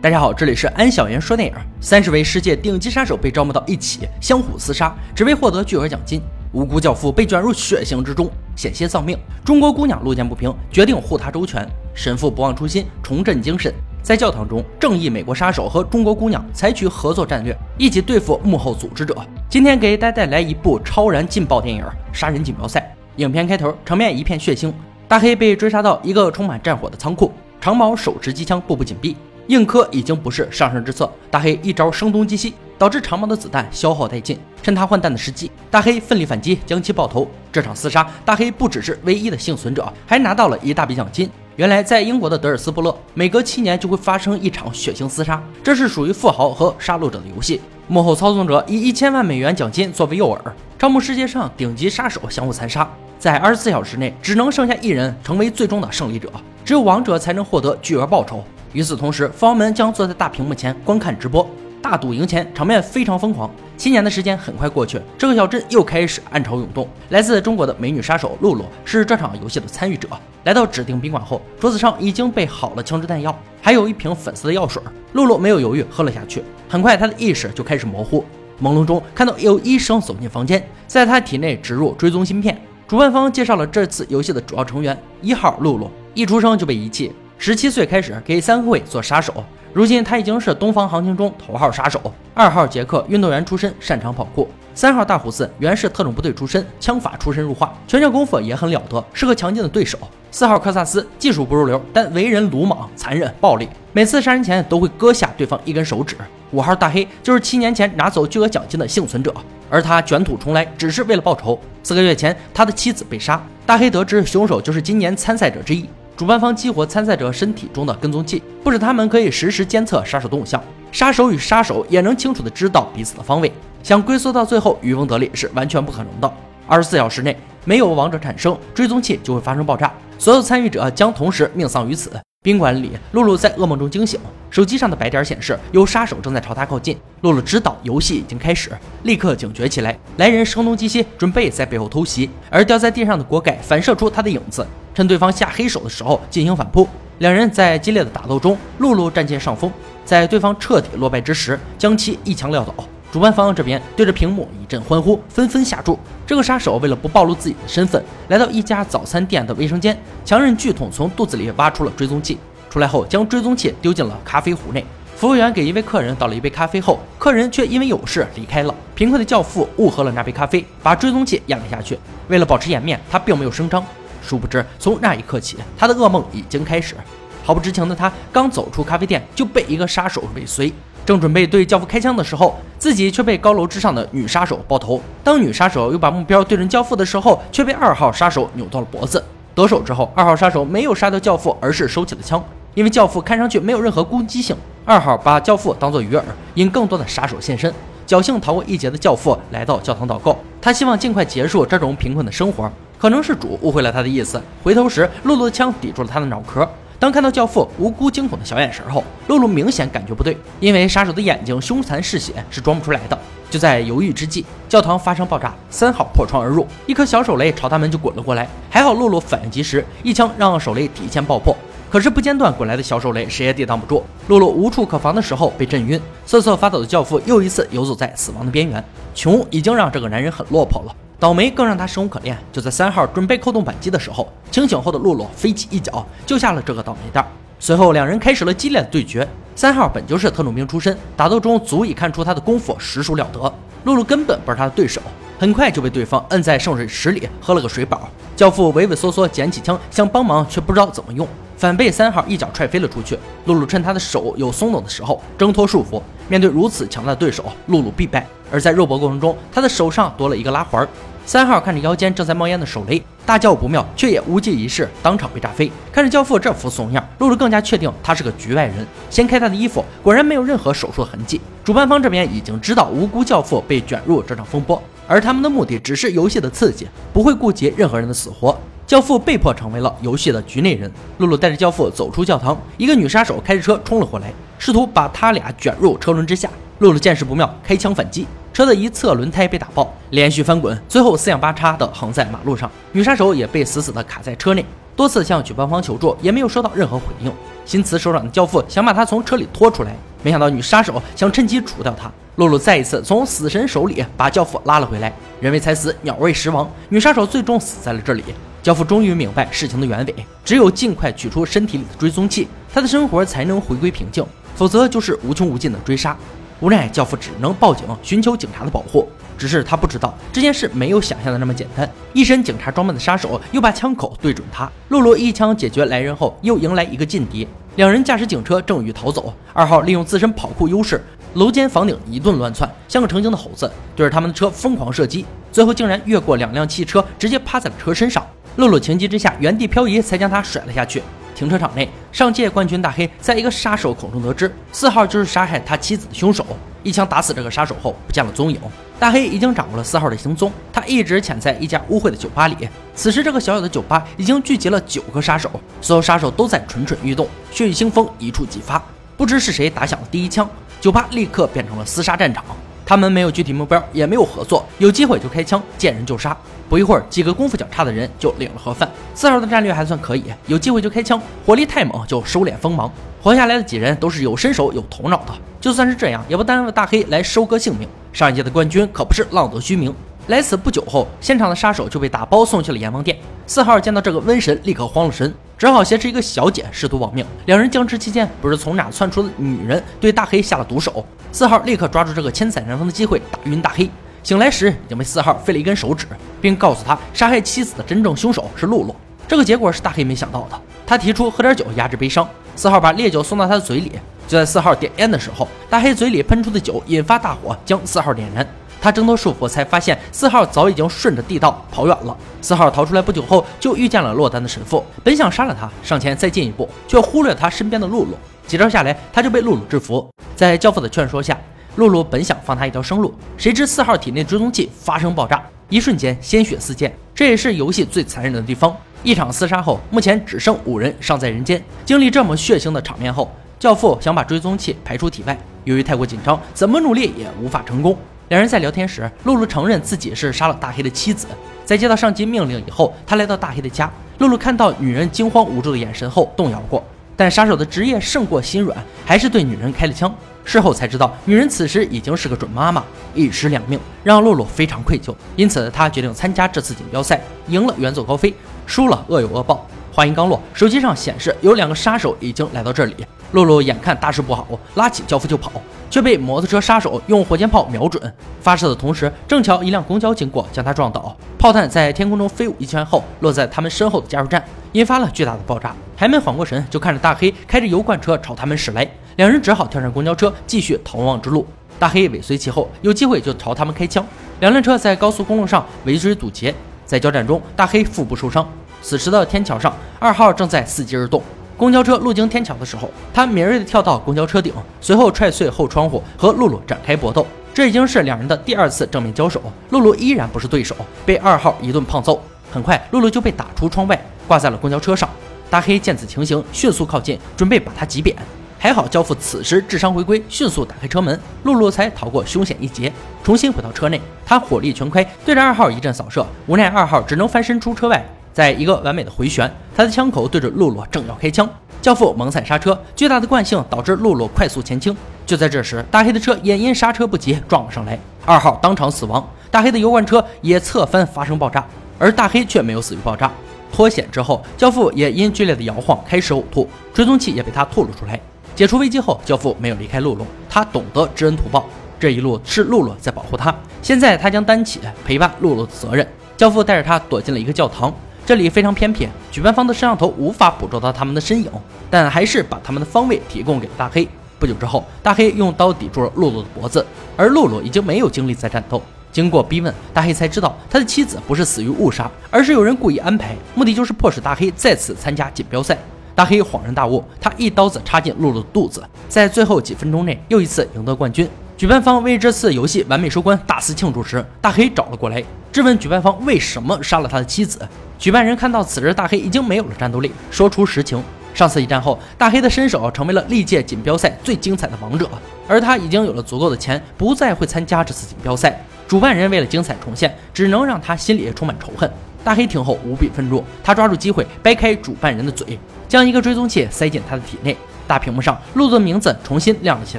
[0.00, 1.54] 大家好，这里是安小言说电影。
[1.80, 6.22] 三十位世界顶级杀手被招募到一起，相互厮杀，只为获得巨额奖金。
[6.52, 9.18] 无辜教父被卷入血腥之中，险些丧命。
[9.44, 11.68] 中国姑娘路见不平，决定护他周全。
[11.94, 13.74] 神父不忘初心，重振精神。
[14.00, 19.16] 在教堂中，正义美国杀手和中国姑娘采取合作战略，一起对付幕后组织者。
[19.50, 22.94] 今天给大家带来一部超燃劲爆电影《杀人锦标赛》。
[23.20, 24.72] 影片开头场面一片血腥，
[25.08, 29.16] 大黑被追杀到一个充满战火的仓库，长矛手持机枪，步步紧逼。
[29.48, 34.38] 硬磕已经不是上升之策，大黑一招声东击西，导致长矛的子弹消耗殆尽。
[34.62, 37.26] 趁他换弹的时机，大黑奋力反击，将其爆头。
[37.50, 41.30] 这场厮杀，大黑不只是唯一的幸存者，还拿到了一大笔奖金。
[41.56, 47.58] 原来，在英国的德尔斯布勒，每隔七年就会发生一场血腥厮杀，这是属于富豪和杀戮者的游戏。
[47.86, 50.38] 幕后操纵者以一千万美元奖金作为诱饵，
[50.78, 52.86] 招募世界上顶级杀手相互残杀，
[53.18, 56.30] 在二十四小时内只能剩下一人成为最终的胜利者，
[56.66, 58.44] 只有王者才能获得巨额报酬。
[58.78, 61.44] 与此同时，富豪们将坐在大屏幕前观看直播，
[61.82, 63.50] 大赌赢钱，场面非常疯狂。
[63.76, 66.88] 七年的时间很快过去，这个小镇又开始暗潮涌动。
[67.08, 70.08] 来自中国的美女杀手露露是这场游戏的参与者。
[70.44, 74.80] 来到指定宾馆后，桌子上已经备好了枪支弹药，还有一瓶粉色的药水。
[75.14, 76.44] 露露没有犹豫，喝了下去。
[76.68, 78.24] 很快，她的意识就开始模糊，
[78.62, 82.56] 朦胧中看到有医生走进房间，在她体内植入追踪芯片。
[82.86, 87.12] 主办方介绍了这次游戏的主要成员：一号露露，一出生就被遗弃。
[87.40, 89.32] 十七岁开始给三会做杀手，
[89.72, 92.12] 如今他已经是东方行情中头号杀手。
[92.34, 94.48] 二号杰克运动员出身，擅长跑酷。
[94.74, 99.96] 三号大胡子原是特种部队出身，枪法出身入化，拳脚功夫也很了得，是个强劲的对手。
[100.32, 106.16] 四号科萨斯技术不入流，但为人鲁莽、残忍、暴力，每次杀人前都会割下对方一根手指。
[106.50, 109.32] 五号大黑就是七年前拿走巨额奖金的幸存者，
[109.70, 111.58] 而他卷土重来只是为了报仇。
[111.84, 115.88] 四个月前，他的妻子被杀，大黑得知凶手就是今年参赛者之一。
[116.18, 120.60] 主办方激活参赛者身体中的跟踪器，不止他们可以实时监测杀手动向，
[120.90, 123.52] 杀手与杀手也能清楚的知道彼此的方位。
[123.84, 126.28] 想龟缩到最后渔翁得利是完全不可能的。
[126.66, 132.10] 二十四小时内没有王者产生，追踪器就会发生爆炸，所有参与者将同时命丧于此。
[132.40, 134.18] 宾馆里，露露在噩梦中惊醒，
[134.48, 136.96] 手机上的白点显示有杀手正在朝她靠近。
[137.22, 138.70] 露露知道游戏已经开始，
[139.02, 139.98] 立刻警觉起来。
[140.18, 146.88] 来人声东击西，准备在背后偷袭，而掉在地上的锅盖反射出他的影子，趁对方下黑手的时候进行反扑。
[147.18, 149.70] 两人在激烈的打斗中，露露占尽上风，
[150.04, 152.72] 在对方彻底落败之时，将其一枪撂倒。
[153.10, 155.98] 主办方这边对着屏幕一阵欢呼，纷纷下注。
[156.26, 162.38] 这个杀手为了不暴露自己的身份，来到一家早餐店的卫生间，强忍剧痛从肚子里挖出了追踪器。
[162.68, 164.84] 出来后，将追踪器丢进了咖啡壶内。
[165.16, 168.74] 服务员给一位客人倒了一杯咖啡后，客人却因为有事离开了。
[168.94, 171.98] 贫困的教父误喝了那杯咖啡，把追踪器咽了下去。
[172.28, 173.82] 为了保持颜面，他并没有声张。
[174.22, 176.94] 殊不知，从那一刻起，他的噩梦已经开始。
[177.42, 180.70] 毫不知情的他，刚走出咖啡店，就被一个杀手尾随。
[181.08, 185.00] 正准备对教父开枪的时候，自己却被高楼之上的女杀手爆头。
[185.24, 189.24] 当女杀手又把目标对准教父的时候，却被二号杀手扭到了脖子。
[189.54, 194.54] 得手之后，二号杀手没有杀掉教父，而是收起了枪，因为教父看上去没有任何攻击性。
[194.84, 196.20] 二号把教父当作鱼饵，
[196.56, 197.72] 引更多的杀手现身。
[198.06, 202.70] 侥幸逃过一劫的教父来到教堂祷告，他希望尽快结束这种贫困的生活。
[202.98, 206.68] 可能是主误会了他的意思，回头时露露的枪抵住了他的脑壳。
[207.00, 213.16] 当看到教父无辜惊恐的小眼神后，露露明显感觉不对，因为杀手的眼睛凶残嗜血是装不出来的。
[213.48, 218.48] 就在犹豫之际，教堂发生爆炸，三号破窗而入，一颗小手雷朝他们就滚了过来。
[218.68, 221.56] 还好露露反应及时，一枪让手雷提前爆破。
[221.88, 224.04] 可是不间断滚来的小手雷，谁也抵挡不住。
[224.26, 228.84] 露露无处可防的时候被震晕，瑟瑟发抖的教父又一次游走在死亡的边缘。
[229.14, 230.94] 穷已经让这个男人很落魄了。
[231.20, 232.38] 倒霉更让他生无可恋。
[232.52, 237.26] 就在三号准备扣动扳机的时候，清醒后的露露飞起一脚救下了这个倒霉蛋。
[237.58, 239.26] 随后两人开始了激烈的对决。
[239.56, 243.52] 三号本就是特种兵出身，打斗中足以看出他的功夫实属了得。
[243.82, 245.00] 露露根本不是他的对手，
[245.36, 248.08] 很快就被对方摁在圣水池里喝了个水饱。
[248.36, 251.26] 教父畏畏缩缩捡起枪想帮忙，却不知道怎么用，
[251.58, 253.18] 反被三号一脚踹飞了出去。
[253.44, 256.00] 露露趁他的手有松动的时候挣脱束缚。
[256.28, 258.26] 面对如此强大的对手，露露必败。
[258.50, 260.86] 而在肉搏过程中，他的手上多了一个拉环。
[261.26, 265.70] 三号看着腰间正在冒烟的手雷，大叫不妙，却也无济于事，当场被炸飞。
[265.92, 268.86] 看着教父这副怂样，露露更加确定他是个局外人。
[269.10, 271.38] 掀开他的衣服，果然没有任何手术的痕迹。
[271.62, 278.58] 主办方这边已经知道无辜教父被卷入这场风波，而他们的目的只是游戏的刺激，不会顾及任何人的死活。
[278.88, 280.90] 教父被迫成为了游戏的局内人。
[281.18, 286.48] 露露带着教父走出教堂，一个女杀手开着车冲了过来，试图把他俩卷入车轮之下。
[286.78, 288.26] 露露见势不妙，开枪反击。
[288.50, 292.70] 车的一侧轮胎被打爆，连续翻滚，最后四仰八叉的横在马路上。
[292.92, 294.64] 女杀手也被死死的卡在车内。
[294.96, 297.30] 多次向举办方求助，也没有收到任何回应。
[297.66, 302.10] 心慈手软的教父想把他从车里拖出来，没想到女杀手想趁机除掉他。
[302.36, 308.24] 露露再一次从死神手里把教父拉了回来，人为财死，鸟为食亡，女杀手最终死在了这里。
[308.62, 310.14] 教父终于明白事情的原委，
[310.44, 314.24] 只有尽快取出身体里的追踪器，他的生活才能回归平静，
[314.54, 316.16] 否则就是无穷无尽的追杀。
[316.60, 319.08] 无奈，教父只能报警寻求警察的保护。
[319.38, 321.88] 只是他不知道这件事没有想象的那么简单。
[322.12, 327.46] 一身警察装扮的杀手又把枪口对准他，露露一枪解决来人后，又迎来一个劲敌。
[327.76, 331.00] 两人驾驶警车正欲逃走，二号利用自身跑酷优势，
[331.34, 338.26] 楼间房顶一顿乱窜，像个成精的猴子，对着他们的车疯狂射击，最后竟然越过两辆汽车，直接趴在了车身上。
[338.58, 341.00] 露露情急之下原地漂移，才将他甩了下去。
[341.32, 346.44] 停车场内，上届冠军大黑在一个杀手口中得知，四号就是杀害他妻子的凶手。
[346.82, 348.60] 一枪打死这个杀手后，不见了踪影。
[348.98, 352.68] 大黑已经掌握了四号的行踪，他一直潜在一家污秽的酒吧里。
[352.96, 355.48] 此时，这个小小的酒吧已经聚集了九个杀手，
[355.80, 358.82] 所有杀手都在蠢蠢欲动，血雨腥风一触即发。
[359.16, 360.50] 不知是谁打响了第一枪，
[360.80, 362.44] 酒吧立刻变成了厮杀战场。
[362.88, 366.34] 他们没有具体目标，也没有合作，有机会就开枪，见人就杀。
[366.70, 368.90] 不一会儿，几个功夫较差的人就领了盒饭。
[369.14, 372.90] 四号的战略还算可以，有机会就开枪，火力太猛就收敛锋芒。
[373.22, 377.86] 活下来的几人都是有身手、有头脑的，就算是这样，也不耽误大黑来收割性命。
[378.10, 379.94] 上一届的冠军可不是浪得虚名。
[380.28, 383.18] 来此不久后，现场的杀手就被打包送去了阎王殿。
[383.46, 387.26] 四号见到这个瘟神，立刻慌了神，只好挟持一个小姐试图保命。
[387.46, 391.04] 两人僵持期间，不知从哪窜出的女人对大黑下了毒手。
[391.32, 393.90] 四号立刻抓住这个千载难逢的机会打晕大黑。
[394.22, 396.06] 醒来时已经被四号废了一根手指，
[396.40, 398.94] 并告诉他杀害妻子的真正凶手是露露。
[399.26, 400.60] 这个结果是大黑没想到的。
[400.86, 402.26] 他提出喝点酒压制悲伤。
[402.54, 403.92] 四号把烈酒送到他的嘴里，
[404.26, 408.46] 就在四号点烟的时候，大黑嘴里喷出的酒引发大火，将四号点燃。
[408.80, 412.16] 他挣脱束缚，才发现四号早已经顺着地道跑远了。
[412.40, 418.16] 四号逃出来不久后，就遇见了落单的神父，本想杀了他，上前再进一步，却忽略他身边的露露。
[418.46, 420.08] 几招下来，他就被露露制服。
[420.34, 421.36] 在教父的劝说下，
[421.76, 426.90] 露露本想放他一条生路，谁知四号体内追踪器发生爆炸，一瞬间鲜血四溅。
[427.14, 428.74] 这也是游戏最残忍的地方。
[429.02, 431.62] 一场厮杀后，目前只剩五人尚在人间。
[431.84, 437.96] 经历这么血腥的场面后，教父想把追踪器排出体外，由于太过紧张，怎么努力也无法成功。
[438.28, 441.26] 两人在聊天时，露露承认自己是杀了大黑的妻子。
[441.64, 443.90] 在接到上级命令以后，他来到大黑的家。
[444.18, 446.84] 露露看到女人惊慌无助的眼神后，动摇过。
[447.16, 448.76] 但杀手的职业胜过心软，
[449.06, 450.14] 还是对女人开了枪。
[450.44, 452.84] 事后才知道，女人此时已经是个准妈妈，
[453.14, 455.14] 一尸两命，让露露非常愧疚。
[455.34, 458.34] 因此，她决定参加这次锦标赛，赢了远走高飞，
[458.66, 459.66] 输了恶有恶报。
[459.92, 462.94] 话音刚落，手机上显示有两个杀手已经来到这里。
[463.32, 465.52] 露露眼看大事不好，拉起教父就跑，
[465.90, 468.14] 却被摩托车杀手用火箭炮瞄准。
[468.40, 471.14] 发射的同时，正巧一辆公交经过，将他撞倒。
[471.38, 474.42] 炮弹在天空中飞舞一圈后，落在他们身后的加油站，
[474.72, 475.74] 引发了巨大的爆炸。
[475.96, 478.88] 还没缓过神，就看着大黑开着油罐车朝他们驶来。
[479.16, 481.46] 两人只好跳上公交车，继续逃亡之路。
[481.78, 484.04] 大黑尾随其后，有机会就朝他们开枪。
[484.40, 486.54] 两辆车在高速公路上围追堵截，
[486.86, 488.48] 在交战中，大黑腹部受伤。
[488.80, 491.20] 此时的天桥上，二号正在伺机而动。
[491.58, 497.26] 公交车路经天桥的时候，他敏锐地跳到公交车顶，随后踹碎后窗户，和露露展开搏斗。
[497.52, 502.22] 这已经是两人的第二次正面交手，露露依然不是对手，被二号一顿胖揍。
[502.52, 505.10] 很快，露露就被打出窗外，挂在了公交车上。
[505.50, 508.14] 大黑见此情形，迅速靠近，准备把他挤扁。
[508.56, 512.92] 还好教父此时智商回归，迅速打开车门，露露才逃过凶险一劫，
[513.24, 514.00] 重新回到车内。
[514.24, 518.04] 他火力全开，对着二号一阵扫射，无奈二号只能翻身出车外。
[518.38, 521.50] 在一个完美的回旋，他的枪口对着露露正要开枪，
[521.82, 524.96] 教父猛踩刹车，巨大的惯性导致露露快速前倾。
[525.26, 531.66] 就在这时，大黑的车也因刹车不及撞了上来，二号当场死亡，大黑的油罐车也侧翻发生爆炸，
[531.98, 533.28] 而大黑却没有死于爆炸。
[533.72, 538.20] 脱险之后，教父也因剧烈的摇晃开始呕吐，追踪器也被他吐了出来。
[538.54, 541.66] 解除危机后，教父没有离开露露，他懂得知恩图报，
[541.98, 543.52] 这一路是露露在保护他，
[543.82, 546.06] 现在他将担起陪伴露露的责任。
[546.36, 547.92] 教父带着他躲进了一个教堂。
[548.28, 551.50] 这里非常偏僻，举办方的摄像头无法捕捉到他们的身影，
[551.88, 554.06] 但还是把他们的方位提供给了大黑。
[554.38, 556.84] 不久之后，大黑用刀抵住了露露的脖子，
[557.16, 558.82] 而露露已经没有精力再战斗。
[559.10, 565.78] 经过逼问，大黑才知道他的妻子不是死于误杀，而是有人故意安排，目的就是迫使大黑再次参加锦标赛。
[566.14, 571.26] 大黑恍然大悟，他一刀子插进露露的肚子，在最后几分钟内又一次赢得冠军。
[571.56, 577.66] 举办方为这次游戏完美收官大肆庆祝时，大黑找了过来，质问举办方为什么杀了他的妻子。
[577.98, 581.02] 举办人看到此时大黑已经没有了战斗力，说出实情：
[581.34, 585.10] 上次一战后，大黑的身手成为了历届锦标赛最精彩的王者，
[585.48, 588.64] 而他已经有了足够的钱，不再会参加这次锦标赛。
[588.86, 591.90] 主办人为了精彩重现，只能让他心里充满仇恨。
[592.22, 597.56] 大黑听后无比愤怒，他抓住机会掰开主办人的嘴，将一个追踪器塞进他的体内。
[597.88, 599.98] 大屏幕上，露露的名字重新亮了起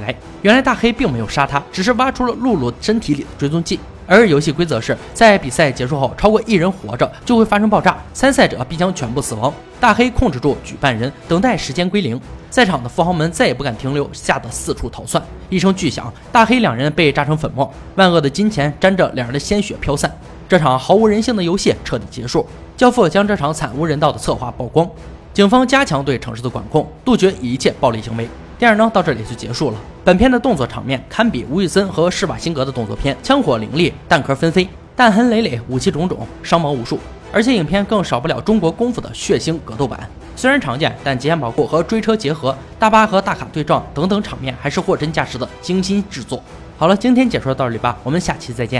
[0.00, 0.14] 来。
[0.42, 3.78] 原来大黑并没有杀他，只是挖出了露露身体里的追踪器。
[4.10, 9.54] 而游戏规则是在比赛结束后，超过一人活着就会发生爆炸，参赛者必将全部死亡。
[9.78, 12.20] 大黑控制住举办人，等待时间归零。
[12.50, 15.22] 在场的富豪们再也不敢停留，吓得四处逃窜。
[15.48, 20.12] 一声巨响，大黑两人被炸成粉末，万恶的金钱沾着两人的鲜血飘散。
[20.48, 22.44] 这场毫无人性的游戏彻底结束。
[22.76, 24.90] 教父将这场惨无人道的策划曝光。
[25.32, 28.28] 警方加强对城市的管控，杜绝一切暴力行为。
[28.60, 29.78] 电影呢到这里就结束了。
[30.04, 36.98] 本片的动作场面堪比吴宇森和施瓦辛格的动作片，枪火凌厉，弹壳纷飞，弹痕累累，武器种种，伤亡无数。
[37.32, 46.42] 而且影片更少不了中国功夫的血腥格斗版，虽然常见，但极限跑酷和追车结合，大巴和大卡对撞等等场面，还是货真价实的精心制作。
[46.76, 48.78] 好了，今天解说到这里吧，我们下期再见。